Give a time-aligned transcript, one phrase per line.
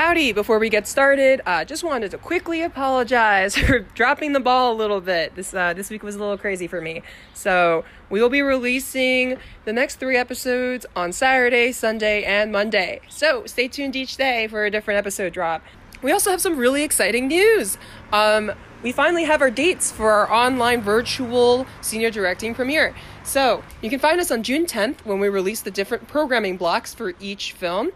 [0.00, 4.72] Howdy, before we get started, uh, just wanted to quickly apologize for dropping the ball
[4.72, 5.34] a little bit.
[5.34, 7.02] This uh, this week was a little crazy for me.
[7.34, 9.36] So we will be releasing
[9.66, 13.02] the next three episodes on Saturday, Sunday, and Monday.
[13.10, 15.62] So stay tuned each day for a different episode drop.
[16.00, 17.76] We also have some really exciting news.
[18.10, 22.94] Um, we finally have our dates for our online virtual senior directing premiere.
[23.22, 26.94] So you can find us on June 10th when we release the different programming blocks
[26.94, 27.90] for each film.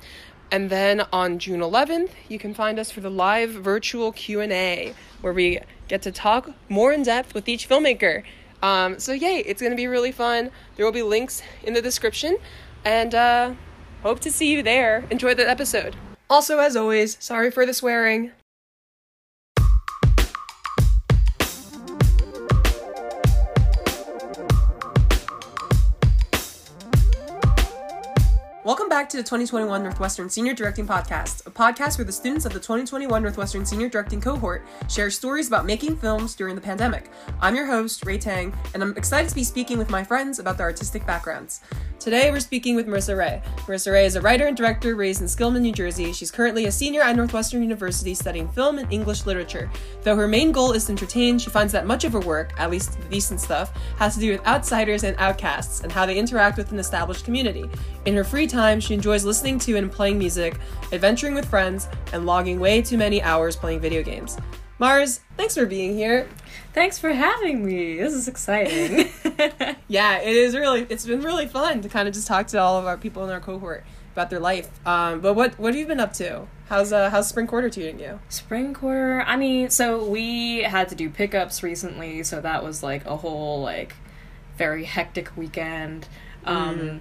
[0.50, 5.32] And then on June 11th, you can find us for the live virtual Q&A where
[5.32, 8.22] we get to talk more in depth with each filmmaker.
[8.62, 10.50] Um, so yay, it's going to be really fun.
[10.76, 12.38] There will be links in the description
[12.84, 13.54] and uh,
[14.02, 15.04] hope to see you there.
[15.10, 15.96] Enjoy the episode.
[16.30, 18.32] Also, as always, sorry for the swearing.
[28.64, 32.54] Welcome back to the 2021 Northwestern Senior Directing Podcast, a podcast where the students of
[32.54, 37.10] the 2021 Northwestern Senior Directing cohort share stories about making films during the pandemic.
[37.42, 40.56] I'm your host, Ray Tang, and I'm excited to be speaking with my friends about
[40.56, 41.60] their artistic backgrounds.
[41.98, 43.42] Today, we're speaking with Marissa Ray.
[43.60, 46.12] Marissa Ray is a writer and director raised in Skillman, New Jersey.
[46.12, 49.70] She's currently a senior at Northwestern University studying film and English literature.
[50.02, 52.70] Though her main goal is to entertain, she finds that much of her work, at
[52.70, 56.58] least the decent stuff, has to do with outsiders and outcasts and how they interact
[56.58, 57.64] with an established community.
[58.04, 60.58] In her free time, she enjoys listening to and playing music,
[60.92, 64.36] adventuring with friends, and logging way too many hours playing video games.
[64.78, 66.28] Mars, thanks for being here.
[66.72, 67.96] Thanks for having me.
[67.96, 69.08] This is exciting.
[69.88, 70.86] yeah, it is really.
[70.88, 73.30] It's been really fun to kind of just talk to all of our people in
[73.30, 74.68] our cohort about their life.
[74.86, 76.46] Um, but what what have you been up to?
[76.68, 78.20] How's uh how's spring quarter treating you?
[78.28, 79.22] Spring quarter.
[79.22, 83.62] I mean, so we had to do pickups recently, so that was like a whole
[83.62, 83.94] like
[84.56, 86.08] very hectic weekend.
[86.44, 87.00] Um, mm.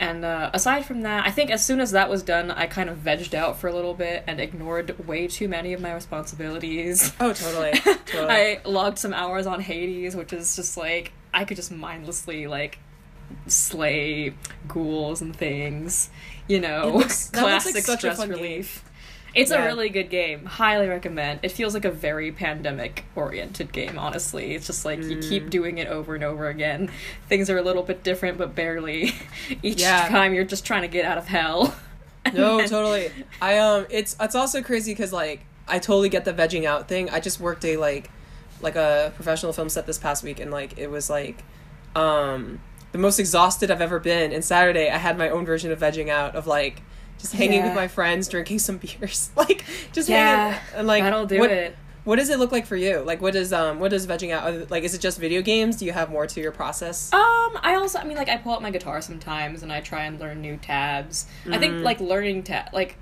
[0.00, 2.88] And uh, aside from that, I think as soon as that was done, I kind
[2.88, 7.12] of vegged out for a little bit and ignored way too many of my responsibilities.
[7.20, 7.72] Oh, totally.
[8.06, 8.32] totally.
[8.32, 12.78] I logged some hours on Hades, which is just like I could just mindlessly like
[13.46, 14.32] slay
[14.66, 16.08] ghouls and things.
[16.48, 18.82] You know, looks, classic like stress relief.
[19.34, 19.62] It's yeah.
[19.62, 20.44] a really good game.
[20.44, 21.40] Highly recommend.
[21.42, 24.54] It feels like a very pandemic oriented game, honestly.
[24.54, 25.10] It's just like mm.
[25.10, 26.90] you keep doing it over and over again.
[27.28, 29.14] Things are a little bit different, but barely.
[29.62, 30.08] Each yeah.
[30.08, 31.74] time you're just trying to get out of hell.
[32.34, 32.68] no, then...
[32.68, 33.10] totally.
[33.40, 37.08] I um it's it's also crazy cuz like I totally get the vegging out thing.
[37.10, 38.10] I just worked a like
[38.60, 41.44] like a professional film set this past week and like it was like
[41.94, 42.60] um
[42.92, 44.32] the most exhausted I've ever been.
[44.32, 46.82] And Saturday I had my own version of vegging out of like
[47.20, 47.66] just hanging yeah.
[47.66, 50.60] with my friends, drinking some beers, like just yeah, hanging.
[50.76, 51.76] And like, that'll do what, it.
[52.04, 53.00] What does it look like for you?
[53.00, 54.70] Like, what does um, what does vegging out?
[54.70, 55.76] Like, is it just video games?
[55.76, 57.12] Do you have more to your process?
[57.12, 57.20] Um,
[57.62, 60.18] I also, I mean, like, I pull out my guitar sometimes, and I try and
[60.18, 61.26] learn new tabs.
[61.44, 61.54] Mm.
[61.54, 61.82] I think mm.
[61.82, 62.96] like learning tab, like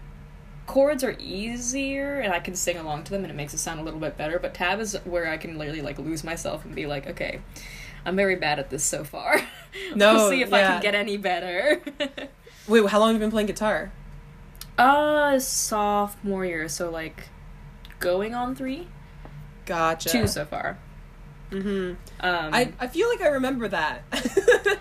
[0.67, 3.81] chords are easier and I can sing along to them and it makes it sound
[3.81, 4.39] a little bit better.
[4.39, 7.41] But tab is where I can literally like lose myself and be like, okay,
[8.05, 9.41] I'm very bad at this so far.
[9.95, 10.57] No, we'll see if yeah.
[10.57, 11.83] I can get any better.
[12.67, 13.93] Wait, how long have you been playing guitar?
[14.79, 17.29] Uh, sophomore year, so like
[17.99, 18.89] going on three.
[19.67, 20.09] Gotcha.
[20.09, 20.79] Two so far.
[21.51, 21.95] Mm-hmm.
[22.21, 24.03] Um, I I feel like I remember that.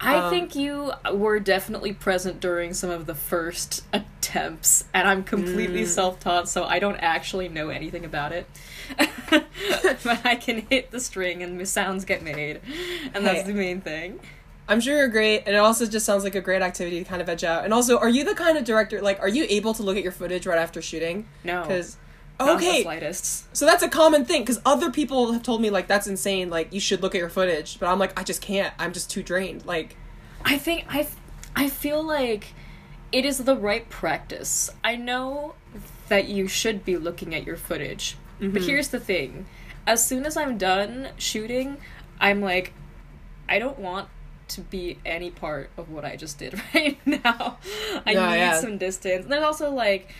[0.00, 5.24] I um, think you were definitely present during some of the first attempts, and I'm
[5.24, 5.86] completely mm.
[5.86, 8.46] self taught, so I don't actually know anything about it.
[9.30, 12.60] but I can hit the string and the sounds get made,
[13.14, 14.20] and hey, that's the main thing.
[14.66, 17.20] I'm sure you're great, and it also just sounds like a great activity to kind
[17.20, 17.64] of edge out.
[17.64, 20.02] And also, are you the kind of director like are you able to look at
[20.02, 21.26] your footage right after shooting?
[21.44, 21.98] No, because
[22.40, 23.54] okay, slightest.
[23.54, 26.48] So that's a common thing because other people have told me like that's insane.
[26.48, 28.72] Like you should look at your footage, but I'm like I just can't.
[28.78, 29.66] I'm just too drained.
[29.66, 29.96] Like,
[30.44, 31.06] I think I,
[31.54, 32.54] I feel like
[33.12, 34.70] it is the right practice.
[34.82, 35.54] I know
[36.08, 38.52] that you should be looking at your footage, mm-hmm.
[38.54, 39.44] but here's the thing:
[39.86, 41.76] as soon as I'm done shooting,
[42.18, 42.72] I'm like,
[43.46, 44.08] I don't want
[44.48, 47.58] to be any part of what I just did right now.
[48.06, 48.60] I yeah, need yeah.
[48.60, 49.24] some distance.
[49.24, 50.12] And there's also like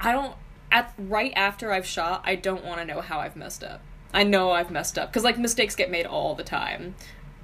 [0.00, 0.34] I don't
[0.70, 3.80] at right after I've shot, I don't want to know how I've messed up.
[4.12, 6.94] I know I've messed up because like mistakes get made all the time.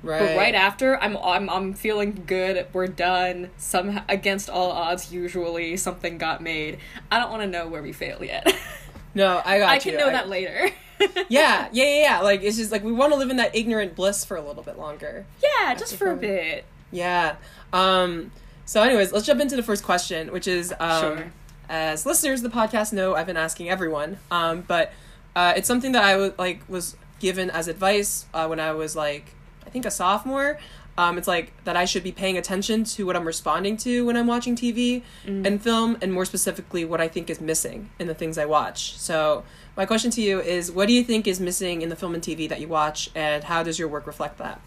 [0.03, 0.21] Right.
[0.21, 2.67] But right after, I'm I'm I'm feeling good.
[2.73, 3.50] We're done.
[3.56, 6.79] Some against all odds, usually something got made.
[7.11, 8.53] I don't want to know where we fail yet.
[9.15, 9.81] No, I got I you.
[9.82, 10.12] can know I...
[10.12, 10.71] that later.
[11.29, 12.21] yeah, yeah, yeah, yeah.
[12.21, 14.63] Like it's just like we want to live in that ignorant bliss for a little
[14.63, 15.27] bit longer.
[15.43, 16.65] Yeah, just for a bit.
[16.91, 17.37] Yeah.
[17.73, 18.33] Um.
[18.65, 21.33] So, anyways, let's jump into the first question, which is um, sure.
[21.69, 24.19] as listeners of the podcast know, I've been asking everyone.
[24.31, 24.93] Um, but
[25.35, 28.97] uh, it's something that I was like was given as advice uh, when I was
[28.97, 29.35] like
[29.67, 30.59] I think a sophomore.
[30.99, 34.17] Um, it's like that I should be paying attention to what I'm responding to when
[34.17, 35.47] I'm watching TV mm.
[35.47, 38.99] and film, and more specifically, what I think is missing in the things I watch.
[38.99, 39.44] So,
[39.75, 42.23] my question to you is what do you think is missing in the film and
[42.23, 44.61] TV that you watch, and how does your work reflect that?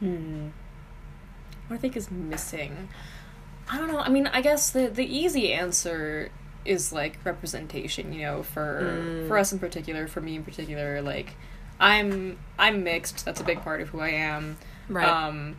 [0.00, 0.48] Hmm.
[1.68, 2.90] What I think is missing.
[3.70, 4.00] I don't know.
[4.00, 6.30] I mean, I guess the the easy answer
[6.66, 8.12] is like representation.
[8.12, 9.28] You know, for mm.
[9.28, 11.36] for us in particular, for me in particular, like
[11.80, 13.24] I'm I'm mixed.
[13.24, 14.58] That's a big part of who I am.
[14.88, 15.08] Right.
[15.08, 15.56] Um,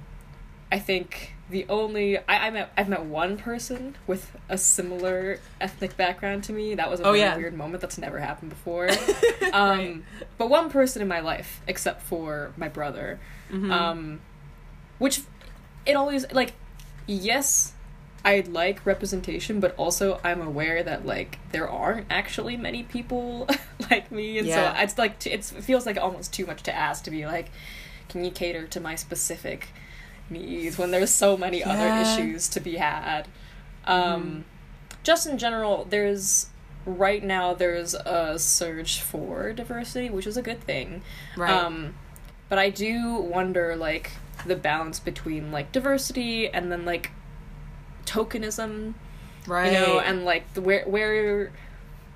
[0.72, 5.96] I think the only I, I met I've met one person with a similar ethnic
[5.98, 6.74] background to me.
[6.76, 7.38] That was a Oh, really yeah.
[7.38, 7.82] weird moment.
[7.82, 8.90] That's never happened before.
[9.54, 10.02] um, Right.
[10.38, 13.20] But one person in my life, except for my brother,
[13.52, 13.72] Mm-hmm.
[13.72, 14.22] um,
[14.98, 15.22] which
[15.86, 16.54] it always like
[17.06, 17.74] yes
[18.26, 23.46] i like representation but also i'm aware that like there aren't actually many people
[23.92, 24.74] like me and Yeah.
[24.78, 27.26] so it's like t- it's, it feels like almost too much to ask to be
[27.28, 27.52] like
[28.10, 29.70] can you cater to my specific
[30.30, 31.72] needs when there's so many Yeah.
[31.72, 33.28] other issues to be had
[33.86, 34.46] um
[35.04, 36.48] just in general there's
[36.86, 41.02] right now there's a surge for diversity which is a good thing
[41.38, 41.52] right.
[41.52, 41.96] um,
[42.50, 44.12] but I do wonder like
[44.46, 47.12] the balance between like diversity and then like
[48.06, 48.94] tokenism,
[49.48, 49.72] right.
[49.72, 51.52] you know, and like the, where where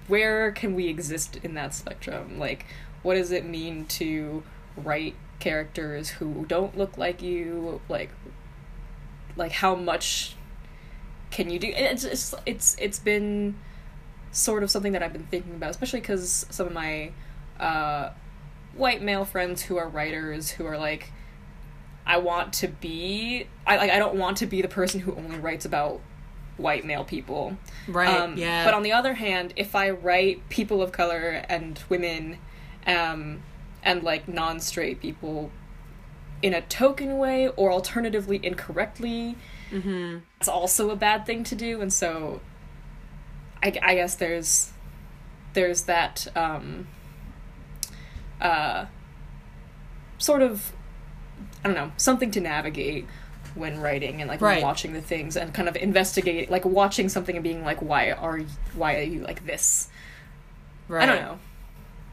[0.08, 2.40] where can we exist in that spectrum?
[2.40, 2.66] Like,
[3.04, 4.44] what does it mean to
[4.76, 7.82] write characters who don't look like you?
[7.90, 8.12] Like,
[9.36, 10.36] like how much
[11.32, 11.68] can you do?
[11.68, 13.56] And It's it's it's it's been
[14.32, 17.12] sort of something that I've been thinking about, especially because some of my
[17.60, 18.12] uh,
[18.76, 21.12] white male friends who are writers who are like,
[22.06, 25.38] I want to be, I like, I don't want to be the person who only
[25.38, 26.00] writes about
[26.56, 27.58] white male people.
[27.88, 28.10] right.
[28.10, 28.64] Um, yeah.
[28.64, 32.38] But on the other hand, if I write people of color and women,
[32.86, 33.44] um,
[33.88, 35.50] and like non-straight people
[36.44, 39.36] in a token way or alternatively incorrectly,
[39.72, 40.18] mm-hmm.
[40.40, 42.40] it's also a bad thing to do and so
[43.64, 44.72] i, I guess there's
[45.54, 46.88] there's that um
[48.40, 48.86] uh
[50.20, 50.72] sort of
[51.64, 53.06] i don't know something to navigate
[53.56, 54.62] when writing and like Right.
[54.62, 58.38] watching the things and kind of investigate like watching something and being like why are
[58.38, 59.90] you, why are you like this
[60.88, 61.04] Right.
[61.04, 61.40] i don't know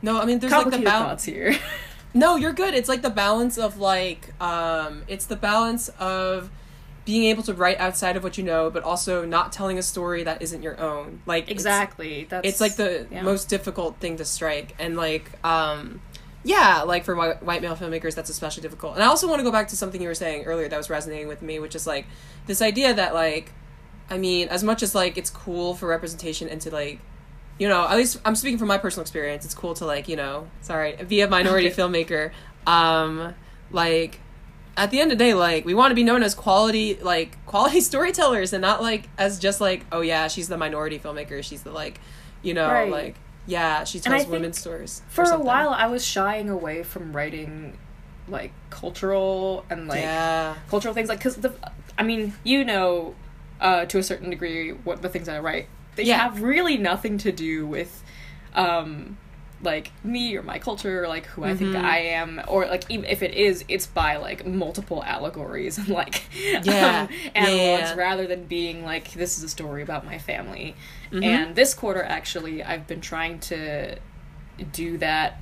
[0.05, 1.25] No, I mean, there's like the balance.
[1.25, 1.57] here
[2.15, 2.75] No, you're good.
[2.75, 6.51] It's like the balance of like um it's the balance of
[7.05, 10.23] being able to write outside of what you know, but also not telling a story
[10.25, 11.21] that isn't your own.
[11.27, 13.23] Like it's- exactly that's It's, like the yeah.
[13.23, 16.01] most difficult thing to strike, and like um
[16.45, 18.95] yeah, like for white, white male filmmakers, that's especially difficult.
[18.95, 20.91] And I also want to go back to something you were saying earlier that was
[20.91, 22.07] resonating with me, which is like
[22.47, 23.53] this idea that like
[24.09, 27.01] I mean, as much as like it's cool for representation and to like
[27.59, 29.45] you know, at least I'm speaking from my personal experience.
[29.45, 31.77] It's cool to like, you know, sorry, be a minority Okay.
[31.77, 32.33] filmmaker.
[32.67, 33.35] Um,
[33.71, 34.21] like,
[34.77, 37.45] at the end of the day, like, we want to be known as quality, like,
[37.47, 41.43] quality storytellers, and not like as just like, oh yeah, she's the minority filmmaker.
[41.45, 42.01] She's the like,
[42.43, 42.91] you know, Right.
[42.91, 43.17] like,
[43.47, 45.03] yeah, she tells women's stories.
[45.09, 47.77] for a while i was shying away from writing
[48.27, 51.53] like cultural and like yeah, cultural things like because the
[51.99, 53.15] i mean you know
[53.61, 56.19] uh to a certain degree what the things i write they Yeah.
[56.19, 58.03] have really nothing to do with
[58.55, 59.17] um
[59.63, 61.83] like me or my culture or like who i think Mhm.
[61.83, 66.25] i am or like even if it is it's by like multiple allegories and like
[66.63, 67.07] Yeah.
[67.09, 70.75] um, analogs yeah, rather than being like this is a story about my family
[71.11, 71.25] Mhm.
[71.25, 73.97] and this quarter actually i've been trying to
[74.73, 75.41] do that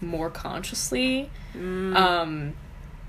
[0.00, 1.96] more consciously Mm.
[1.96, 2.52] um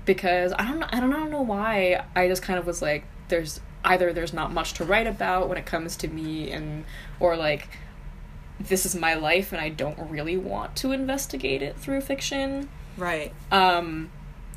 [0.04, 3.04] because i don't i don't, I don't know why i just kind of was like
[3.28, 6.84] there's either there's not much to write about when it comes to me and
[7.18, 7.68] or like
[8.58, 12.68] this is my life and i don't really want to investigate it through fiction.
[12.96, 14.10] Right, um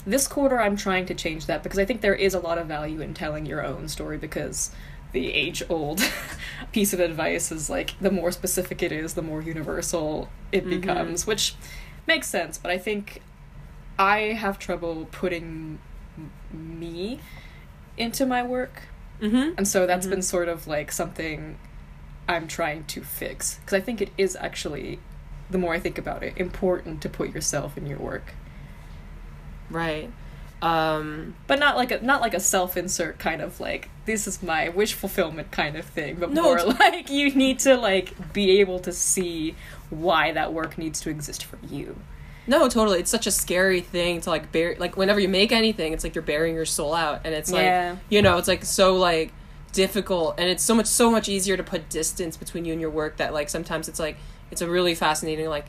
[0.05, 2.67] this quarter i'm trying to change that because i think there is a lot of
[2.67, 4.71] value in telling your own story because
[5.13, 6.01] the age old
[6.73, 10.69] piece of advice is like the more specific it is the more universal it Mhm.
[10.81, 11.55] becomes which
[12.05, 13.21] makes sense but i think
[13.97, 15.79] i have trouble putting
[16.17, 17.19] m- me
[17.95, 18.81] into my work
[19.21, 19.53] mm-hmm.
[19.57, 20.11] and so that's Mhm.
[20.11, 21.57] been sort of like something
[22.27, 24.99] i'm trying to fix because i think it is actually
[25.49, 28.33] the more i think about it important to put yourself in your work
[29.69, 30.09] right.
[30.61, 34.69] Um, but not like a not like a self-insert kind of like this is my
[34.69, 38.79] wish fulfillment kind of thing but No, more like you need to like be able
[38.79, 39.55] to see
[39.89, 41.97] why that work needs to exist for you
[42.45, 42.99] No, totally.
[42.99, 44.75] It's such a scary thing to like bear.
[44.77, 47.63] Like whenever you make anything, it's like you're bearing your soul out, and it's like
[47.63, 47.95] Yeah.
[48.09, 49.31] you know, it's like so like
[49.71, 52.89] difficult, and it's so much so much easier to put distance between you and your
[52.89, 54.17] work that like sometimes it's like
[54.51, 55.67] it's a really fascinating like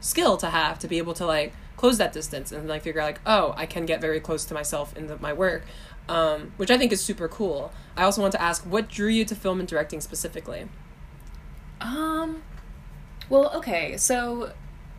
[0.00, 3.06] skill to have to be able to like close that distance and like figure out
[3.06, 5.64] like oh I can get very close to myself in the, my work,
[6.08, 7.72] um, which I think is super cool.
[7.96, 10.68] I also want to ask what drew you to film and directing specifically.
[11.80, 12.42] Um,
[13.28, 14.52] well, okay, so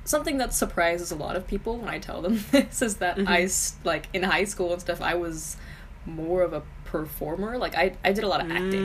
[0.05, 3.27] something that surprises a lot of people when I tell them this is that Mhm.
[3.27, 3.47] I
[3.87, 5.57] like in high school and stuff I was
[6.05, 7.57] more of a performer.
[7.57, 8.81] Like I I did a lot of acting.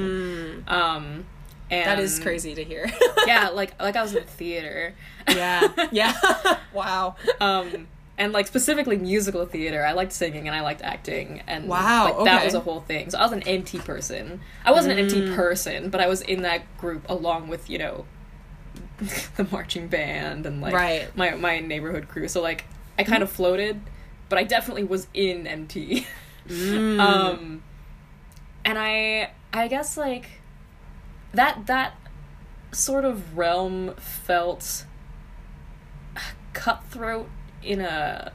[0.64, 1.26] Mm, Um,
[1.70, 2.90] and that is crazy to hear.
[3.26, 4.94] yeah, like like I was in theater.
[5.28, 6.14] yeah, yeah.
[6.72, 7.16] wow.
[7.40, 12.04] um and like specifically musical theater i liked singing and i liked acting and Wow,
[12.16, 12.44] like that okay.
[12.46, 15.36] was a whole thing so i was an mt person i wasn't an mt Mm.
[15.36, 18.06] person but i was in that group along with you know
[19.36, 21.16] the marching band and like Right.
[21.16, 22.64] my my neighborhood crew so like
[22.98, 23.80] i kind of floated
[24.28, 26.04] but i definitely was in mt
[26.48, 26.98] Mm.
[27.00, 27.62] um
[28.64, 30.26] and i i guess like
[31.34, 31.94] that that
[32.72, 34.84] sort of realm felt
[36.52, 37.28] cutthroat
[37.62, 38.32] in a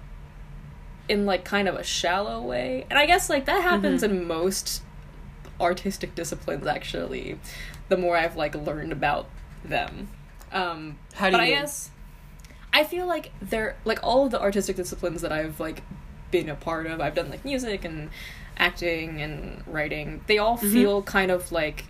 [1.09, 4.15] in like kind of a shallow way and i guess like that happens Mm-hmm.
[4.17, 4.81] in most
[5.59, 7.37] artistic disciplines actually
[7.89, 9.27] the more i've like learned about
[9.65, 10.07] them
[10.53, 11.59] um How do but you i mean?
[11.61, 11.89] guess
[12.71, 15.81] i feel like they're like all of the artistic disciplines that i've like
[16.31, 18.09] been a part of i've done like music and
[18.57, 20.71] acting and writing they all Mhm.
[20.71, 21.85] feel kind of like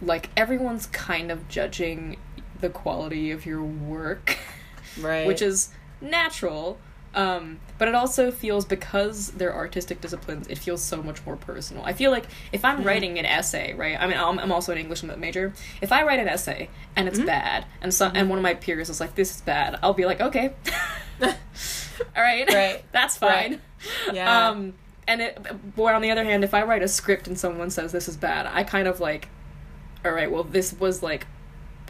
[0.00, 2.16] like everyone's kind of judging
[2.60, 4.36] the quality of your work
[5.00, 5.26] right.
[5.26, 5.70] which is
[6.00, 6.78] natural
[7.14, 11.84] um, but it also feels because they're artistic disciplines it feels so much more personal
[11.84, 12.84] i feel like if i'm Mhm.
[12.86, 16.20] writing an essay right i mean i'm, I'm also an english major if i write
[16.20, 17.26] an essay and it's Mhm.
[17.26, 20.06] bad and so and one of my peers is like this is bad i'll be
[20.06, 20.52] like okay
[21.22, 21.28] all
[22.16, 22.84] right Right.
[22.92, 23.60] that's fine
[24.12, 24.48] Yeah.
[24.48, 24.74] um
[25.06, 25.38] and it
[25.76, 28.16] but on the other hand if i write a script and someone says this is
[28.16, 29.28] bad i kind of like
[30.04, 31.26] all right well this was like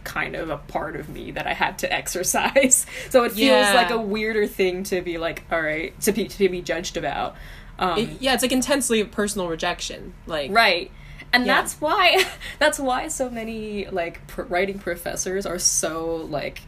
[0.05, 3.75] kind of a part of me that i had to exercise so it feels Yeah.
[3.75, 7.35] like a weirder thing to be like all right to be to be judged about
[7.79, 10.13] um It- yeah, it's like intensely personal rejection.
[10.27, 10.91] Like right
[11.33, 11.55] and Yeah.
[11.63, 12.23] that's why
[12.59, 16.61] that's why so many like pr- writing professors are so like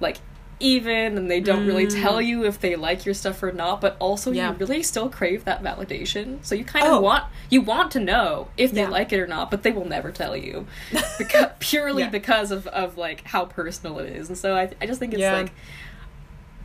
[0.00, 0.16] like
[0.60, 2.02] even and they don't really Mm.
[2.02, 4.50] tell you if they like your stuff or not but also Yeah.
[4.50, 6.96] you really still crave that validation so you kind Oh.
[6.96, 8.88] of want you want to know if they Yeah.
[8.88, 10.66] like it or not but they will never tell you
[11.18, 12.10] because purely Yeah.
[12.10, 15.22] because of, of like how personal it is and so i, I just think it's
[15.22, 15.52] like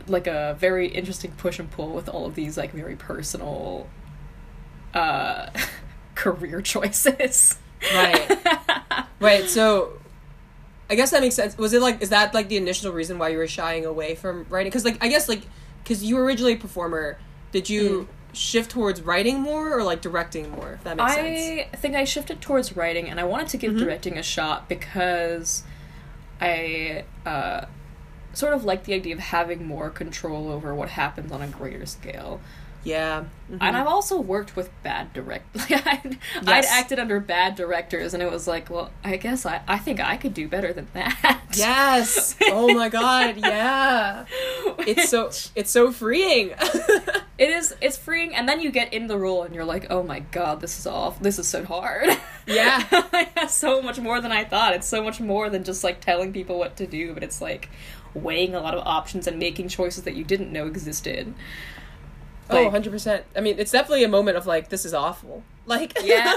[0.06, 3.86] like a very interesting push and pull with all of these like very personal
[4.92, 5.46] uh
[6.14, 7.58] career choices
[7.92, 8.38] Right.
[9.20, 9.44] Right.
[9.50, 9.92] So,
[10.94, 11.58] I guess that makes sense.
[11.58, 14.46] Was it like is that like the initial reason why you were shying away from
[14.48, 14.70] writing?
[14.70, 15.42] Because like I guess like
[15.82, 17.18] because you were originally a performer,
[17.50, 20.74] did you shift towards writing more or like directing more?
[20.74, 21.68] If that makes sense.
[21.72, 23.78] I think I shifted towards writing, and I wanted to give Mhm.
[23.80, 25.64] directing a shot because
[26.40, 27.64] I uh,
[28.32, 31.86] sort of like the idea of having more control over what happens on a greater
[31.86, 32.40] scale.
[32.84, 33.24] Yeah.
[33.50, 33.58] Mhm.
[33.60, 35.46] And I've also worked with bad direct.
[35.70, 39.62] Like I'd, I'd acted under bad directors, and it was like, well, I guess I,
[39.66, 41.40] I think I could do better than that.
[41.54, 42.36] Yes.
[42.42, 43.36] Oh my god.
[43.38, 44.24] Yeah.
[44.80, 46.50] It's so it's so freeing.
[47.36, 47.74] It is.
[47.80, 50.60] It's freeing, and then you get in the role, and you're like, "Oh my god,
[50.60, 51.18] this is off.
[51.18, 52.08] This is so hard."
[52.46, 53.46] Yeah.
[53.48, 54.72] so much more than I thought.
[54.74, 57.70] It's so much more than just like telling people what to do, but it's like
[58.14, 61.34] weighing a lot of options and making choices that you didn't know existed.
[62.50, 63.24] Oh, 100 percent.
[63.36, 65.42] I mean, it's definitely a moment of like this is awful.
[65.66, 66.36] Like Yeah.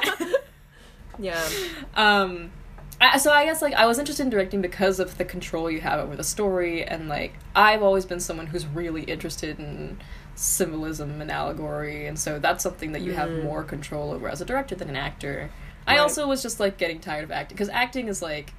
[1.20, 1.48] yeah.
[1.96, 2.52] um,
[3.00, 5.82] I, so I guess like I was interested in directing because of the control you
[5.82, 10.00] have over the story, and like I've always been someone who's really interested in
[10.36, 13.44] symbolism and allegory, and so that's something that you have Mm.
[13.44, 15.50] more control over as a director than an actor.
[15.86, 18.54] I also was just like getting tired of acting because acting is like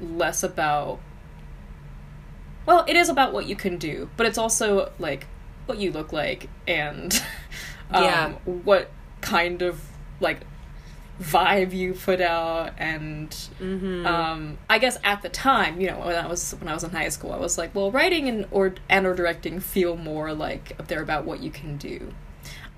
[0.00, 1.00] less about.
[2.64, 5.26] Well, it is about what you can do, but it's also like
[5.66, 7.12] what you look like and
[7.90, 8.32] um, Yeah.
[8.44, 8.90] what
[9.20, 9.80] kind of
[10.20, 10.40] like
[11.20, 14.06] vibe you put out and Mm-hmm.
[14.06, 16.90] um, I guess at the time, you know, when I was when I was in
[16.90, 20.76] high school, I was like, well, writing and or and or directing feel more like
[20.88, 22.12] they're about what you can do.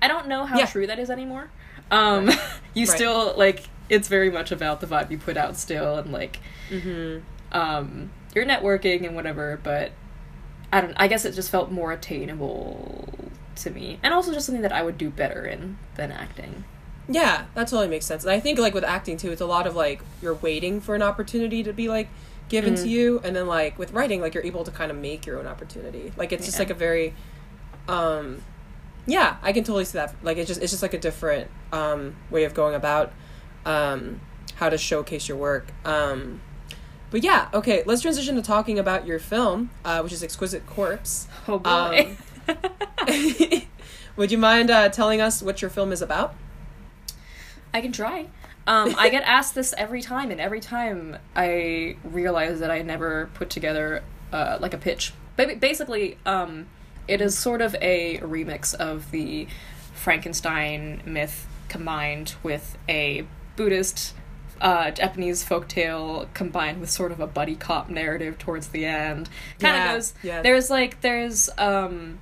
[0.01, 0.65] I don't know how Yeah.
[0.67, 1.49] true that is anymore.
[1.89, 2.29] Um,
[2.73, 2.95] you Right.
[2.95, 6.39] still like it's very much about the vibe you put out still, and like
[6.69, 7.19] mm-hmm.
[7.57, 9.59] um, you're networking and whatever.
[9.63, 9.91] But
[10.75, 10.93] I don't.
[10.97, 13.07] I guess it just felt more attainable
[13.57, 16.65] to me, and also just something that I would do better in than acting.
[17.07, 18.23] Yeah, that totally makes sense.
[18.23, 20.93] And I think like with acting too, it's a lot of like you're waiting for
[20.95, 22.09] an opportunity to be like
[22.49, 22.89] given to Mhm.
[22.89, 25.47] you, and then like with writing, like you're able to kind of make your own
[25.47, 26.11] opportunity.
[26.17, 27.13] Like it's just like a very,
[27.87, 28.41] um,
[29.05, 30.13] yeah, I can totally see that.
[30.23, 33.13] Like it's just it's just like a different um way of going about
[33.65, 34.19] um
[34.55, 35.67] how to showcase your work.
[35.85, 36.41] Um,
[37.15, 41.29] but yeah, okay, let's transition to talking about your film, uh, which is Exquisite Corpse.
[41.47, 42.17] Oh boy.
[42.49, 43.61] Um,
[44.17, 46.35] Would you mind uh, telling us what your film is about?
[47.73, 48.27] I can try.
[48.67, 53.29] Um, I get asked this every time, and every time I realize that I never
[53.33, 54.03] put together
[54.33, 55.13] uh, like a pitch.
[55.37, 56.65] But basically, um,
[57.07, 59.47] it is sort of a remix of the
[59.93, 64.15] Frankenstein myth combined with a Buddhist
[64.65, 69.29] uh, Japanese folktale combined with sort of a buddy cop narrative towards the end.
[69.59, 70.13] Kind of Yeah, goes.
[70.23, 70.41] yeah.
[70.41, 72.17] There's like there's um,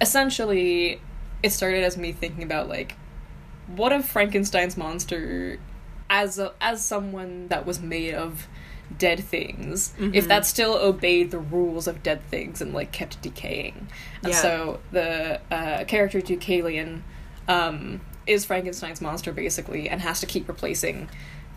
[0.00, 1.00] essentially
[1.42, 2.94] it started as me thinking about like
[3.76, 5.58] what if Frankenstein's monster
[6.10, 8.48] as a, as someone that was made of
[8.96, 10.28] dead things if Mhm.
[10.28, 13.86] that still obeyed the rules of dead things and like kept decaying
[14.22, 14.38] and Yeah.
[14.40, 17.02] so the uh, character Deucalion
[17.46, 21.08] um, is Frankenstein's monster basically and has to keep replacing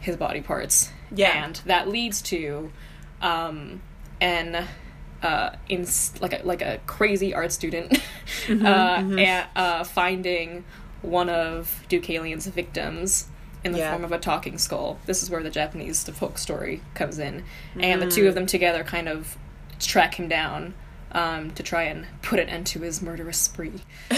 [0.02, 1.46] his body parts Yeah.
[1.46, 2.72] and that leads to
[3.22, 3.82] um,
[4.20, 4.68] an
[5.24, 5.86] uh, in
[6.20, 7.94] like a like a crazy art student
[8.50, 9.20] uh, mhm.
[9.20, 10.64] and, uh, finding
[11.04, 13.28] one of Deucalion's victims
[13.64, 13.92] in the Yeah.
[13.92, 15.00] form of a talking skull.
[15.06, 17.44] This is where the Japanese the folk story comes in,
[17.80, 18.28] and the two Mm.
[18.30, 19.38] of them together kind of
[19.80, 20.74] track him down
[21.12, 23.82] um, to try and put an end to his murderous spree.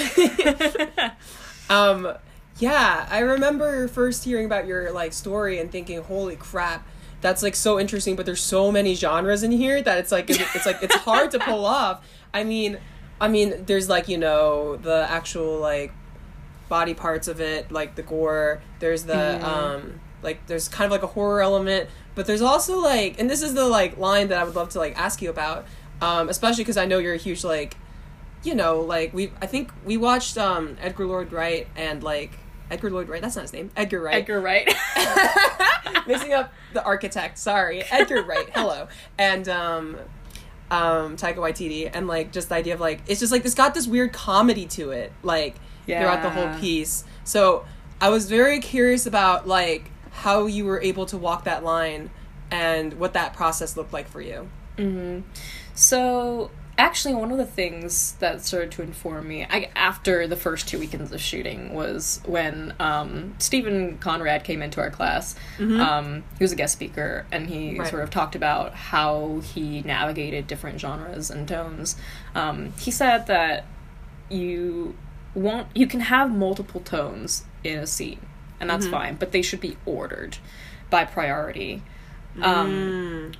[1.70, 2.14] Um,
[2.60, 6.88] yeah, I remember first hearing about your like story and thinking, "Holy crap,
[7.22, 10.66] that's like so interesting." But there's so many genres in here that it's like it's
[10.66, 12.06] like it's hard to pull off.
[12.34, 12.78] I mean,
[13.20, 15.92] I mean, there's like you know the actual like
[16.70, 18.62] body parts of it, like the gore.
[18.80, 19.44] There's the Mhm.
[19.44, 23.42] um like there's kind of like a horror element, but there's also like, and this
[23.42, 25.66] is the like line that I would love to like ask you about,
[26.02, 27.76] um, especially because I know you're a huge like
[28.44, 32.38] you know, like we I think we watched um Edgar Lloyd Wright and like
[32.72, 33.70] Edgar Lloyd Wright, that's not his name.
[33.76, 34.16] Edgar Wright.
[34.16, 34.74] Edgar Wright.
[36.08, 37.84] Mixing up the architect, sorry.
[37.84, 38.88] Edgar Wright, hello.
[39.18, 39.98] And um
[40.72, 43.74] um Taika Waititi and like just the idea of like it's just like it's got
[43.74, 45.56] this weird comedy to it, like
[46.02, 47.04] throughout the whole piece.
[47.24, 47.66] So
[48.02, 52.10] I was very curious about like how you were able to walk that line
[52.52, 54.50] and what that process looked like for you.
[54.78, 55.22] hmm
[55.74, 60.68] So actually, one of the things that started to inform me I, after the first
[60.68, 65.36] two weekends of shooting was when um, Stephen Conrad came into our class.
[65.60, 67.88] Um, he was a guest speaker, and he Right.
[67.90, 71.96] sort of talked about how he navigated different genres and tones.
[72.36, 73.66] Um, he said that
[74.30, 74.96] you
[75.36, 78.20] want you can have multiple tones in a scene,
[78.60, 80.38] and that's fine, but they should be ordered
[80.90, 81.82] by priority.
[82.42, 83.32] Um,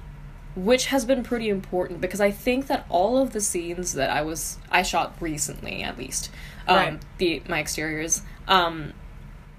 [0.56, 4.22] which has been pretty important because I think that all of the scenes that I
[4.22, 6.30] was I shot recently at least
[6.68, 7.02] um Right.
[7.18, 8.94] the my exteriors um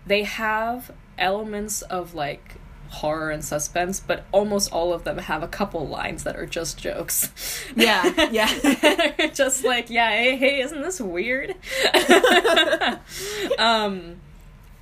[0.06, 2.54] they have elements of like
[2.90, 6.78] horror and suspense but almost all of them have a couple lines that are just
[6.78, 7.28] jokes
[7.74, 9.26] Yeah, yeah.
[9.34, 11.56] just like yeah hey, hey isn't this weird
[13.58, 14.16] um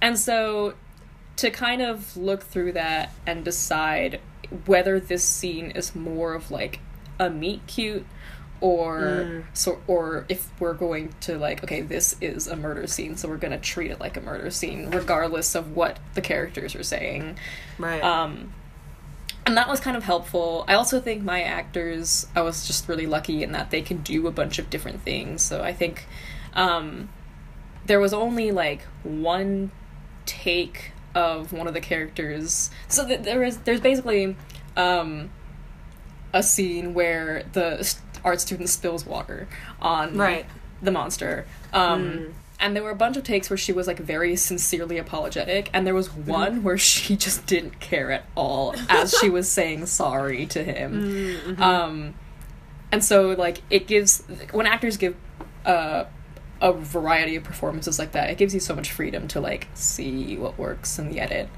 [0.01, 0.75] and so
[1.37, 4.21] to kind of look through that and decide
[4.67, 6.81] whether this scene is more of like
[7.19, 8.07] a meet cute
[8.61, 9.45] or Mm.
[9.55, 13.37] so or if we're going to like okay this is a murder scene so we're
[13.37, 17.37] going to treat it like a murder scene regardless of what the characters are saying
[17.79, 18.03] Right.
[18.05, 18.53] um,
[19.45, 20.65] and that was kind of helpful.
[20.69, 24.29] I also think my actors, I was just really lucky in that they can do
[24.29, 25.43] a bunch of different things.
[25.43, 26.07] So I think
[26.55, 27.09] um,
[27.85, 29.73] there was only like one
[30.27, 32.71] take of one of the characters.
[32.89, 34.37] So th- there is there's basically
[34.77, 35.31] um,
[36.33, 37.95] a scene where the
[38.25, 39.49] art student spills water
[39.81, 40.47] on Right.
[40.81, 41.47] the monster.
[41.73, 42.33] Um, Mm.
[42.61, 45.85] And there were a bunch of takes where she was like very sincerely apologetic, and
[45.85, 46.31] there was Mm-hmm.
[46.31, 51.03] one where she just didn't care at all as she was saying sorry to him.
[51.03, 51.63] Mm-hmm.
[51.63, 52.15] Um,
[52.93, 54.23] and so like it gives
[54.53, 55.17] when actors give
[55.67, 56.05] uh,
[56.63, 60.37] a variety of performances like that, it gives you so much freedom to like see
[60.39, 61.49] what works in the edit.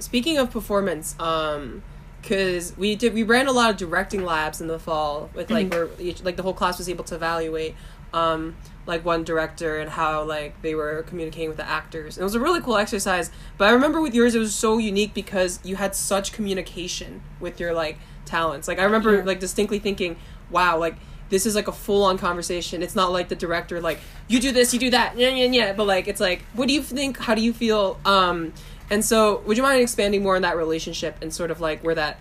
[0.00, 1.82] Speaking of performance, um,
[2.22, 5.70] because we did we ran a lot of directing labs in the fall with like
[5.72, 7.74] where each like the whole class was able to evaluate
[8.12, 8.54] um
[8.86, 12.18] like one director and how like they were communicating with the actors.
[12.18, 13.30] It was a really cool exercise.
[13.56, 17.60] But I remember with yours it was so unique because you had such communication with
[17.60, 18.66] your like talents.
[18.68, 19.24] Like I remember Yeah.
[19.24, 20.16] like distinctly thinking,
[20.50, 20.96] wow, like
[21.30, 22.82] this is like a full on conversation.
[22.82, 25.72] It's not like the director like you do this, you do that, yeah, yeah, yeah.
[25.72, 27.18] But like it's like, what do you think?
[27.18, 27.98] How do you feel?
[28.04, 28.52] Um,
[28.90, 31.94] and so would you mind expanding more on that relationship and sort of like where
[31.94, 32.18] that,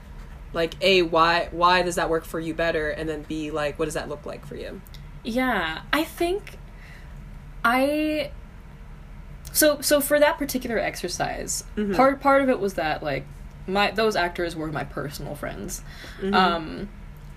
[0.54, 3.86] like a why why does that work for you better, and then b like what
[3.86, 4.80] does that look like for you?
[5.24, 6.58] Yeah, I think
[7.64, 8.32] I
[9.52, 11.96] so so for that particular exercise, Mhm.
[11.96, 13.26] part part of it was that like
[13.68, 15.82] my those actors were my personal friends,
[16.34, 16.88] um,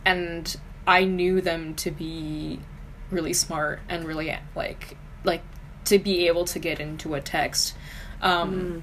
[0.05, 2.61] and I knew them to be
[3.11, 5.43] really smart and really like like
[5.85, 7.75] to be able to get into a text,
[8.21, 8.83] um,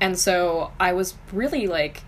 [0.00, 2.02] and so I was really like,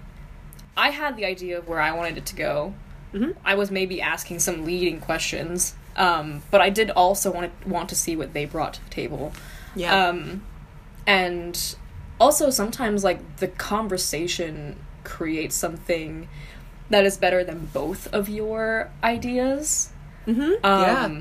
[0.76, 2.74] I had the idea of where I wanted it to go.
[3.12, 3.34] Mhm.
[3.44, 7.88] I was maybe asking some leading questions, um, but I did also want to want
[7.88, 9.32] to see what they brought to the table.
[9.74, 10.08] Yeah.
[10.08, 10.42] Um,
[11.06, 11.76] and
[12.20, 16.28] also sometimes like the conversation creates something
[16.90, 19.90] that is better than both of your ideas.
[20.26, 20.64] mm-hmm.
[20.64, 21.20] Um, yeah.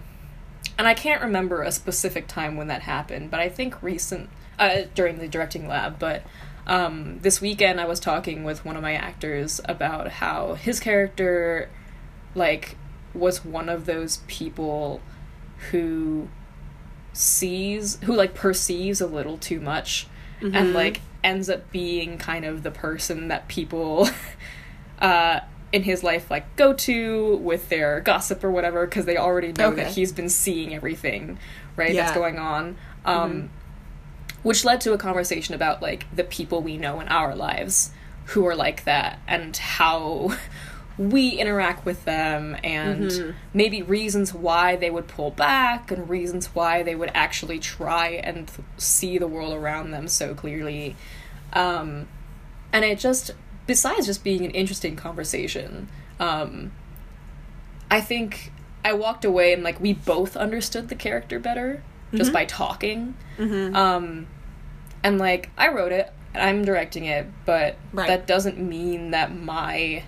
[0.77, 4.83] And I can't remember a specific time when that happened, but I think recent uh,
[4.95, 5.99] during the directing lab.
[5.99, 6.23] But
[6.65, 11.69] um, this weekend, I was talking with one of my actors about how his character,
[12.33, 12.77] like,
[13.13, 15.01] was one of those people
[15.71, 16.29] who
[17.13, 20.07] sees, who like perceives a little too much,
[20.41, 24.09] and like ends up being kind of the person that people.
[24.99, 29.51] uh in his life like go to with their gossip or whatever because they already
[29.53, 31.37] know that he's been seeing everything
[31.75, 32.03] right Yeah.
[32.05, 32.77] that's going on.
[33.05, 33.49] Um
[34.41, 37.91] which led to a conversation about like the people we know in our lives
[38.27, 40.31] who are like that and how
[40.97, 46.83] we interact with them and maybe reasons why they would pull back and reasons why
[46.83, 50.95] they would actually try and th- see the world around them so clearly.
[51.53, 52.07] Um
[52.73, 53.31] and it just
[53.69, 55.87] besides just being an interesting conversation
[56.19, 56.71] um
[57.91, 58.51] i think
[58.83, 61.81] i walked away and like we both understood the character better
[62.13, 63.75] just by talking Mm-hmm.
[63.75, 64.25] um
[65.03, 68.07] and like i wrote it i'm directing it but Right.
[68.07, 70.03] that doesn't mean that my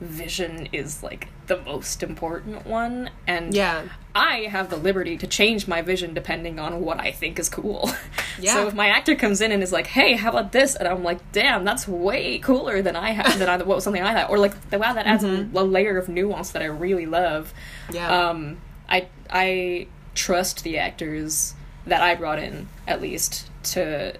[0.00, 3.82] vision is like the most important one and yeah.
[4.14, 7.90] I have the liberty to change my vision depending on what I think is cool.
[8.36, 8.54] Yeah.
[8.54, 11.04] So if my actor comes in and is like, "Hey, how about this?" and I'm
[11.04, 14.28] like, "Damn, that's way cooler than I had than I, what was something I thought,"
[14.28, 17.54] or like, "Wow, that adds a, a layer of nuance that I really love."
[17.92, 18.08] Yeah.
[18.28, 18.56] Um,
[18.88, 21.54] I I trust the actors
[21.86, 24.16] that I brought in at least to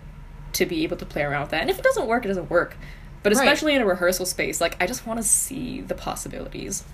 [0.52, 1.62] to be able to play around with that.
[1.62, 2.76] And if it doesn't work, it doesn't work.
[3.24, 3.42] But Right.
[3.42, 6.84] especially in a rehearsal space, like I just want to see the possibilities.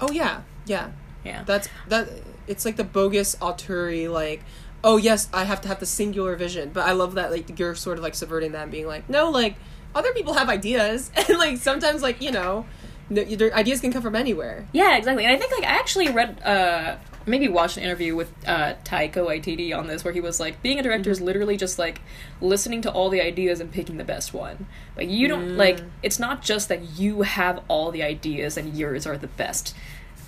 [0.00, 0.42] Oh yeah.
[0.66, 0.92] Yeah.
[1.24, 1.44] Yeah.
[1.44, 2.08] That's that.
[2.46, 4.42] It's like the bogus auteur like.
[4.82, 7.74] Oh yes, I have to have the singular vision, but I love that like you're
[7.74, 9.56] sort of like subverting that and being like, no, like
[9.94, 12.66] other people have ideas, and like sometimes like you know,
[13.08, 14.66] no, their ideas can come from anywhere.
[14.72, 15.24] Yeah, exactly.
[15.24, 19.14] And I think like I actually read uh maybe watched an interview with uh Taika
[19.16, 22.00] Waititi on this where he was like being a director is literally just like
[22.40, 24.66] listening to all the ideas and picking the best one.
[24.96, 29.06] Like you don't like it's not just that you have all the ideas and yours
[29.06, 29.74] are the best.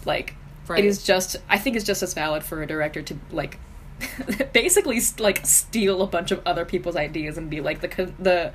[0.04, 0.35] Like
[0.68, 0.80] Right.
[0.85, 3.59] it is just I think it's just as valid for a director to like
[4.52, 8.52] basically like steal a bunch of other people's ideas and be like the co- the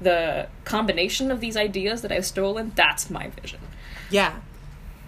[0.00, 3.60] the combination of these ideas that I've stolen that's my vision.
[4.10, 4.40] Yeah.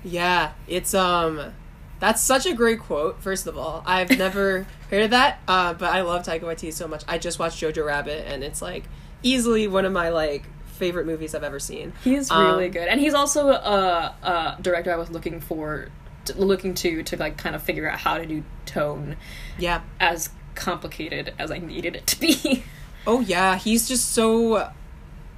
[0.02, 0.52] Yeah.
[0.66, 1.52] It's um
[2.00, 3.82] that's such a great quote, first of all.
[3.86, 7.02] I've never heard of that, uh, but I love Taika Waititi so much.
[7.08, 8.84] I just watched Jojo Rabbit and it's like
[9.22, 11.92] easily one of my like favorite movies I've ever seen.
[12.04, 15.88] He's Um, really good, and he's also a, a director I was looking for,
[16.36, 19.16] looking to to like kind of figure out how to do tone
[19.58, 19.80] Yeah.
[19.98, 22.64] as complicated as I needed it to be.
[23.08, 24.68] Oh yeah, he's just so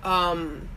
[0.02, 0.68] um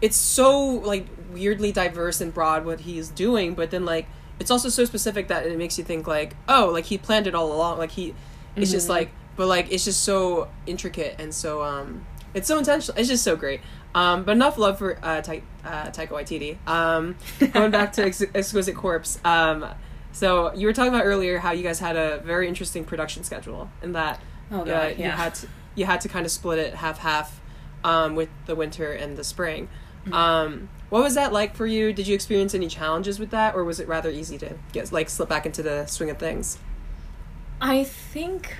[0.00, 4.06] it's so like weirdly diverse and broad what he's doing, but then like
[4.40, 7.34] it's also so specific that it makes you think like, oh, like he planned it
[7.34, 7.78] all along.
[7.78, 8.14] Like he
[8.56, 12.98] it's just like but like it's just so intricate and so um it's so intentional.
[12.98, 13.60] It's just so great.
[13.94, 16.56] Um, but enough love for uh, Ta- uh, Taika Waititi.
[16.68, 17.16] Um,
[17.52, 19.18] going back to Ex- Exquisite Corpse.
[19.24, 19.66] Um,
[20.12, 23.68] so you were talking about earlier how you guys had a very interesting production schedule,
[23.82, 24.20] and that
[24.52, 27.40] Oh, uh, God, you had to you had to kind of split it half half
[27.82, 29.68] um, with the winter and the spring.
[30.04, 30.12] Mm-hmm.
[30.12, 31.92] Um, what was that like for you?
[31.92, 35.08] Did you experience any challenges with that, or was it rather easy to get like
[35.08, 36.58] slip back into the swing of things?
[37.60, 38.56] I think.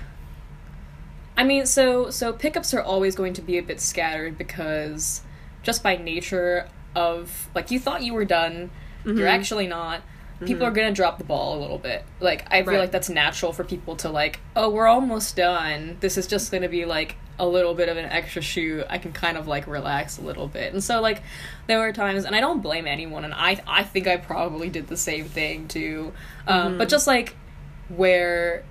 [1.37, 5.21] I mean, so so pickups are always going to be a bit scattered because
[5.63, 8.69] just by nature of like you thought you were done,
[9.03, 9.17] Mm-hmm.
[9.17, 10.01] you're actually not.
[10.45, 12.03] People are gonna drop the ball a little bit.
[12.19, 12.79] Like I feel Right.
[12.81, 15.97] like that's natural for people to like, oh, we're almost done.
[16.01, 18.85] This is just gonna be like a little bit of an extra shoot.
[18.89, 20.73] I can kind of like relax a little bit.
[20.73, 21.21] And so like
[21.67, 24.87] there were times, and I don't blame anyone, and I I think I probably did
[24.87, 26.13] the same thing too.
[26.47, 27.35] Um, But just like
[27.89, 28.63] where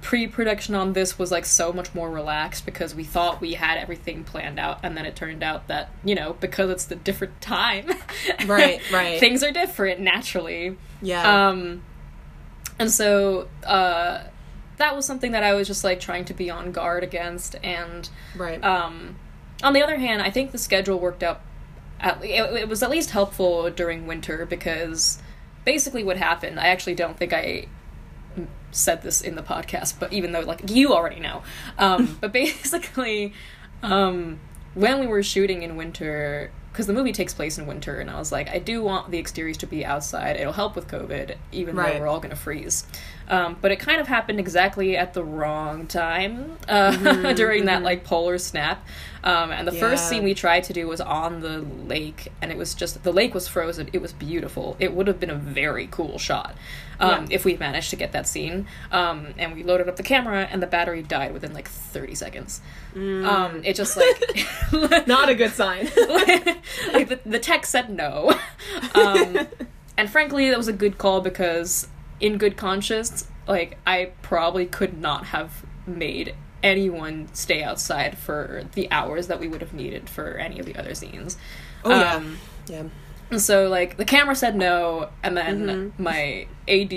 [0.00, 4.24] pre-production on this was like so much more relaxed because we thought we had everything
[4.24, 7.86] planned out and then it turned out that you know because it's the different time
[8.46, 9.20] Right, right.
[9.20, 11.50] things are different naturally Yeah.
[11.50, 11.84] um
[12.80, 14.24] and so uh
[14.82, 18.10] that was something that i was just like trying to be on guard against and
[18.36, 18.62] right.
[18.62, 19.16] um
[19.62, 21.40] on the other hand i think the schedule worked out
[22.00, 25.22] at, it, it was at least helpful during winter because
[25.64, 26.58] basically what happened.
[26.58, 27.66] I actually don't think I
[28.70, 31.42] said this in the podcast, but even though like you already know,
[31.78, 33.32] um, but basically,
[33.82, 34.40] um,
[34.74, 38.18] when we were shooting in winter, because the movie takes place in winter, and I
[38.18, 40.36] was like, I do want the exteriors to be outside.
[40.36, 41.94] It'll help with COVID, even Right.
[41.94, 42.86] though we're all gonna freeze.
[43.28, 48.04] Um, but it kind of happened exactly at the wrong time uh, during that like
[48.04, 48.86] polar snap.
[49.24, 52.58] Um, and the first scene we tried to do was on the lake, and it
[52.58, 53.88] was just the lake was frozen.
[53.92, 54.76] It was beautiful.
[54.80, 56.56] It would have been a very cool shot
[56.98, 57.36] um, Yeah.
[57.36, 58.66] if we managed to get that scene.
[58.90, 62.60] Um, and we loaded up the camera, and the battery died within like thirty seconds.
[62.96, 65.84] Um, it just like Not a good sign.
[66.92, 68.34] like the, the tech said no.
[68.96, 69.46] Um,
[69.96, 71.86] and frankly, that was a good call because,
[72.22, 78.90] in good conscience, like I probably could not have made anyone stay outside for the
[78.92, 81.36] hours that we would have needed for any of the other scenes.
[81.84, 82.14] oh yeah.
[82.14, 82.84] Um, yeah.
[83.32, 86.90] And so like the camera said no, and then my AD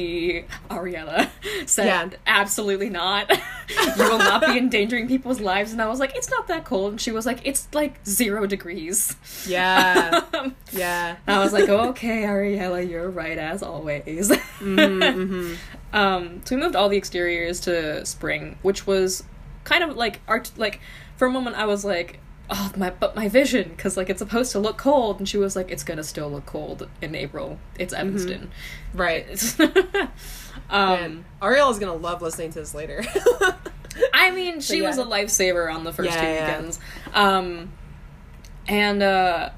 [0.69, 1.29] Ariella
[1.65, 2.09] said Yeah.
[2.27, 3.31] absolutely not.
[3.69, 5.71] you will not be endangering people's lives.
[5.71, 6.91] And I was like, it's not that cold.
[6.91, 9.15] And she was like, it's like zero degrees.
[9.47, 10.21] Yeah.
[10.71, 11.15] Yeah.
[11.25, 14.29] I was like, okay, Ariella, you're right as always.
[14.29, 15.55] Mm-hmm,
[15.95, 19.23] um, so we moved all the exteriors to spring, which was
[19.63, 20.51] kind of like art.
[20.57, 20.81] Like
[21.15, 22.19] for a moment, I was like,
[22.49, 25.55] oh my, but my vision, because like it's supposed to look cold, and she was
[25.55, 27.60] like, it's gonna still look cold in April.
[27.77, 28.51] It's Evanston.
[28.93, 29.25] Right.
[29.29, 29.60] It's-
[30.69, 33.03] um, Man, Ariel's gonna love listening to this later.
[34.13, 34.88] I mean, she yeah.
[34.88, 36.58] was a lifesaver on the first Yeah, two yeah.
[36.58, 36.79] weekends.
[37.13, 37.71] Um,
[38.67, 39.49] and uh,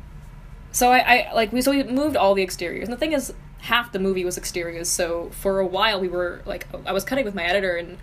[0.72, 2.88] so I, I like we so we moved all the exteriors.
[2.88, 4.90] And the thing is, half the movie was exteriors.
[4.90, 7.98] So for a while, we were like, I was cutting with my editor, and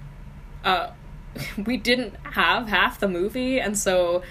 [0.65, 0.91] uh,
[1.65, 4.23] we didn't have half the movie, and so.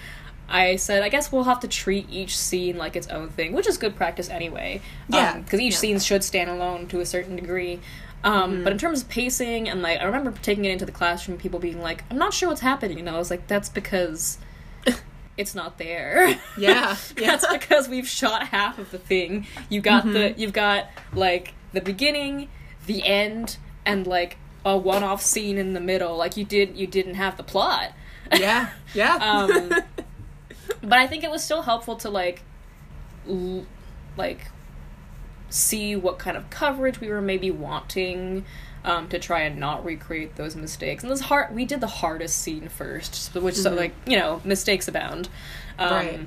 [0.48, 3.66] I said, I guess we'll have to treat each scene like its own thing, which
[3.66, 4.82] is good practice anyway.
[5.08, 5.78] Yeah, Because each yeah.
[5.78, 7.80] scene should stand alone to a certain degree.
[8.22, 11.38] Um, But in terms of pacing, and like, I remember taking it into the classroom,
[11.38, 12.98] people being like, I'm not sure what's happening.
[12.98, 14.38] And I was like, that's because
[15.36, 16.38] it's not there.
[16.58, 16.96] yeah.
[17.16, 17.36] Yeah.
[17.36, 19.46] that's because we've shot half of the thing.
[19.68, 22.48] You got the, you've got like the beginning,
[22.86, 26.16] the end, and like a one-off scene in the middle.
[26.16, 27.92] Like you did, you didn't have the plot.
[28.38, 28.70] yeah.
[28.94, 29.16] Yeah.
[29.16, 29.72] Um,
[30.84, 32.42] but I think it was still helpful to like,
[33.28, 33.66] l-
[34.16, 34.48] like,
[35.48, 38.44] see what kind of coverage we were maybe wanting,
[38.84, 41.02] um, to try and not recreate those mistakes.
[41.02, 43.76] And this hard, we did the hardest scene first, which so Mhm.
[43.76, 45.28] like you know mistakes abound.
[45.78, 46.20] Um, Right.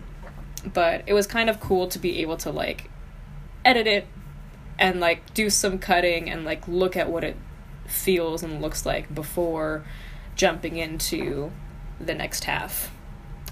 [0.74, 2.90] But it was kind of cool to be able to like
[3.64, 4.08] edit it
[4.80, 7.36] and like do some cutting and like look at what it
[7.86, 9.84] feels and looks like before
[10.36, 11.52] jumping into
[12.02, 12.92] the next half.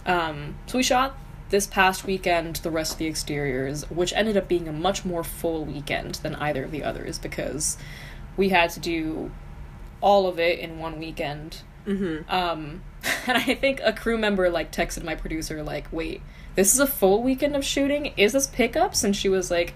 [0.05, 1.17] Um, so we shot
[1.49, 5.23] this past weekend the rest of the exteriors, which ended up being a much more
[5.23, 7.77] full weekend than either of the others because
[8.37, 9.31] we had to do
[10.01, 11.61] all of it in one weekend.
[11.87, 12.29] mm-hmm.
[12.33, 12.81] Um,
[13.27, 16.21] and I think a crew member like texted my producer like, "Wait,
[16.55, 18.13] this is a full weekend of shooting?
[18.17, 19.73] Is this pickups?" And she was like,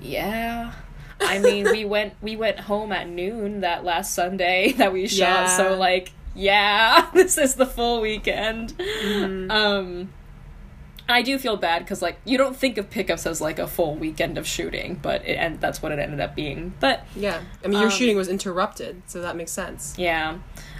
[0.00, 0.72] "Yeah."
[1.20, 5.18] I mean, we went we went home at noon that last Sunday that we shot,
[5.28, 5.56] Yeah.
[5.56, 8.76] so like, yeah, this is the full weekend.
[8.78, 9.50] Mhm.
[9.50, 10.10] Um
[11.08, 13.94] I do feel bad because like you don't think of pickups as like a full
[13.94, 16.74] weekend of shooting, but it, and that's what it ended up being.
[16.80, 17.40] But Yeah.
[17.64, 19.94] I mean, your Um, shooting was interrupted, so that makes sense.
[19.96, 20.38] Yeah.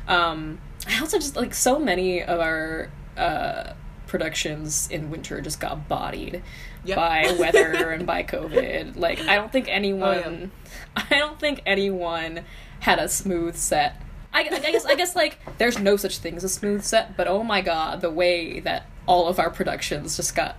[0.09, 3.73] Um, I also just like so many of our uh,
[4.09, 6.43] productions in winter just got bodied
[6.85, 6.97] Yep.
[6.97, 8.97] by weather and by COVID.
[8.97, 10.51] Like I don't think anyone,
[10.97, 12.41] Oh, I don't think anyone
[12.81, 14.01] had a smooth set.
[14.37, 17.27] I, I guess I guess like there's no such thing as a smooth set, but
[17.27, 20.57] oh my god, the way that all of our productions just got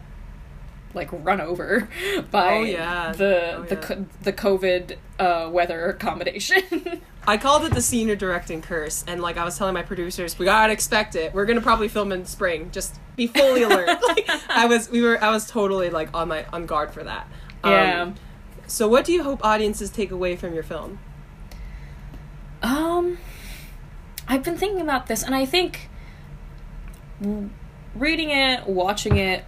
[0.93, 1.87] like run over
[2.31, 3.11] by Oh, yeah.
[3.11, 3.81] the Oh, the yeah.
[3.81, 7.01] co- the COVID uh, weather accommodation.
[7.27, 10.45] I called it the senior directing curse, and like I was telling my producers, we
[10.45, 11.33] gotta expect it.
[11.33, 12.69] We're gonna probably film in spring.
[12.71, 13.87] Just be fully alert.
[14.07, 17.27] like I was, we were, I was totally like on my on guard for that.
[17.63, 18.11] Um, yeah.
[18.67, 20.99] So, what do you hope audiences take away from your film?
[22.63, 23.17] Um,
[24.27, 25.89] I've been thinking about this, and I think
[27.95, 29.43] reading it, watching it,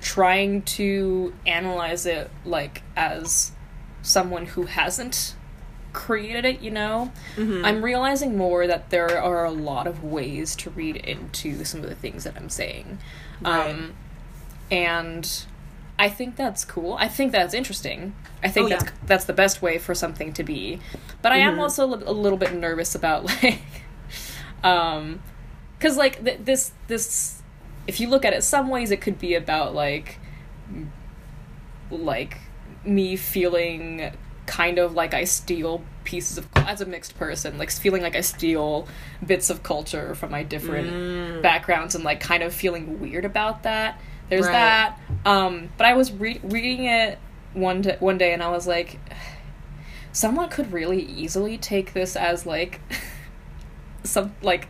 [0.00, 3.52] trying to analyze it like as
[4.02, 5.36] someone who hasn't
[5.92, 7.64] created it, you know, Mhm.
[7.64, 11.88] I'm realizing more that there are a lot of ways to read into some of
[11.88, 12.98] the things that I'm saying.
[13.42, 13.70] Right.
[13.70, 13.92] Um,
[14.70, 15.30] and
[15.98, 16.94] I think that's cool.
[16.98, 18.14] I think that's interesting.
[18.42, 18.90] I think Oh, that's yeah.
[19.06, 20.80] that's the best way for something to be.
[21.20, 21.60] But I am Mhm.
[21.60, 23.60] also a little bit nervous about like,
[24.62, 25.20] um,
[25.78, 27.42] because like th- this this,
[27.86, 30.18] if you look at it, some ways it could be about like
[31.90, 32.38] like
[32.84, 34.12] me feeling
[34.46, 38.20] kind of like I steal pieces of as a mixed person, like feeling like I
[38.22, 38.88] steal
[39.24, 41.42] bits of culture from my different Mm.
[41.42, 44.00] backgrounds and like kind of feeling weird about that.
[44.28, 44.52] There's Right.
[44.52, 44.98] that.
[45.24, 47.18] Um, but I was re- reading it
[47.54, 48.98] one day, one day and I was like
[50.12, 52.80] someone could really easily take this as like
[54.04, 54.68] some like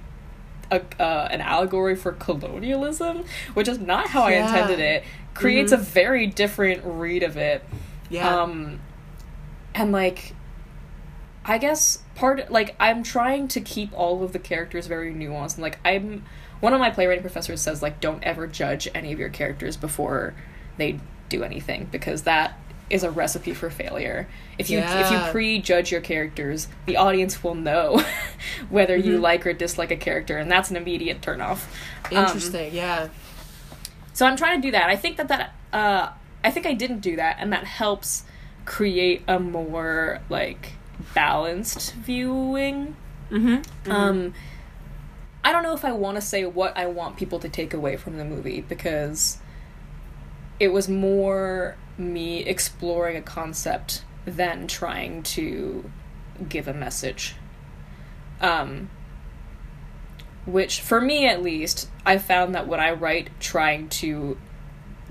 [0.71, 5.05] a, uh, an allegory for colonialism, which is not how I intended it.
[5.35, 5.77] Creates Mhm.
[5.77, 7.65] a very different read of it.
[8.09, 8.29] Yeah.
[8.43, 8.81] Um,
[9.75, 10.35] and like,
[11.45, 15.55] I guess part like I'm trying to keep all of the characters very nuanced.
[15.55, 16.25] And like I'm
[16.61, 20.35] one of my playwriting professors says like don't ever judge any of your characters before
[20.77, 22.57] they do anything because that
[22.91, 24.29] is a recipe for failure.
[24.59, 25.27] If you if Yeah.
[25.27, 28.03] you prejudge your characters, the audience will know
[28.69, 29.23] whether you Mhm.
[29.23, 31.65] like or dislike a character, and that's an immediate turnoff.
[32.11, 32.75] Um, Interesting.
[32.75, 33.09] yeah.
[34.13, 34.89] so I'm trying to do that.
[34.91, 36.11] I think that that uh,
[36.45, 38.25] I think I didn't do that, and that helps
[38.67, 40.73] create a more like
[41.15, 42.95] balanced viewing.
[43.31, 43.91] Mm-hmm.
[43.91, 44.35] Um,
[45.45, 47.97] I don't know if I want to say what I want people to take away
[47.97, 49.39] from the movie because
[50.61, 55.91] it was more me exploring a concept than trying to
[56.49, 57.37] give a message.
[58.41, 58.91] Um,
[60.47, 64.37] which, for me at least, I found that when I write trying to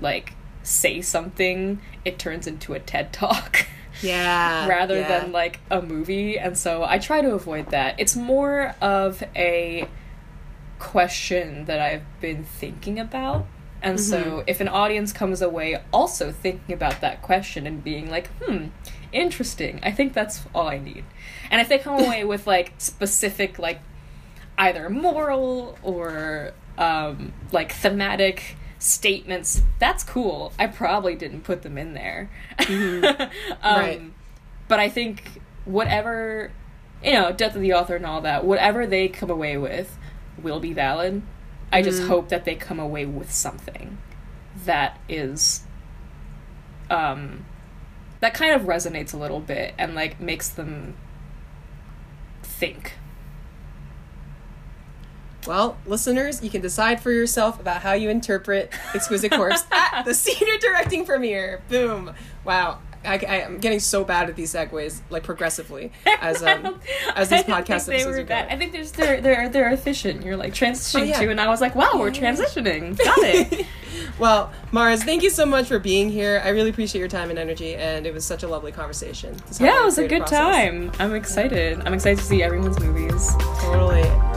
[0.00, 3.66] like say something, it turns into a TED talk.
[4.02, 4.66] yeah.
[4.68, 5.20] rather yeah.
[5.20, 9.86] than like a movie and so i try to avoid that it's more of a
[10.78, 13.46] question that i've been thinking about
[13.82, 14.44] and so Mhm.
[14.46, 18.66] if an audience comes away also thinking about that question and being like hmm
[19.12, 21.04] interesting i think that's all i need
[21.50, 23.80] and if they come away with like specific like
[24.58, 31.94] either moral or um like thematic statements that's cool i probably didn't put them in
[31.94, 33.04] there Mhm.
[33.62, 34.02] um, Right.
[34.68, 36.50] but i think whatever
[37.04, 39.96] you know death of the author and all that whatever they come away with
[40.42, 41.22] will be valid
[41.72, 42.08] i just Mhm.
[42.08, 43.98] hope that they come away with something
[44.64, 45.62] that is
[46.90, 47.44] um
[48.20, 50.94] that kind of resonates a little bit and like makes them
[52.42, 52.94] think
[55.44, 60.14] Well, listeners, you can decide for yourself about how you interpret Exquisite Corpse at the
[60.26, 61.62] senior directing premiere.
[61.68, 62.14] Boom!
[62.44, 66.80] Wow, I, am getting so bad at these segues, like progressively, as um,
[67.14, 68.50] as these podcast they episodes were bad.
[68.50, 70.24] I think there's they're they're they're efficient.
[70.24, 71.20] You're like transitioning Oh, yeah.
[71.20, 72.32] to, and I was like, wow, we're Yeah, yeah.
[72.34, 72.98] transitioning.
[72.98, 73.66] Got it.
[74.18, 76.40] well, Mars, thank you so much for being here.
[76.44, 79.34] I really appreciate your time and energy, and it was such a lovely conversation.
[79.60, 80.38] Yeah, it was a good process.
[80.38, 80.92] time.
[80.98, 81.80] I'm excited.
[81.84, 83.30] I'm excited to see everyone's movies.
[83.60, 84.31] Totally.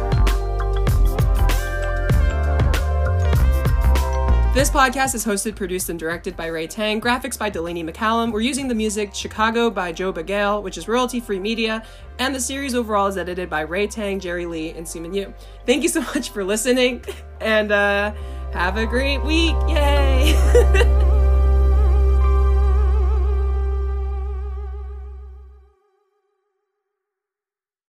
[4.56, 7.02] This podcast is hosted, produced, and directed by Ray Tang.
[7.02, 8.32] Graphics by Delaney McCallum.
[8.32, 11.84] We're using the music Chicago by Joe Bagale, which is royalty free media.
[12.20, 15.34] And the series overall is edited by Ray Tang, Jerry Lee, and Seaman Yu.
[15.66, 17.04] Thank you so much for listening,
[17.42, 18.14] and uh,
[18.54, 19.58] have a great week.
[19.68, 21.12] Yay!